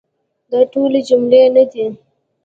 دا 0.51 0.59
ټولي 0.71 1.01
جملې 1.09 1.41
نه 1.55 1.63
دي. 1.71 1.85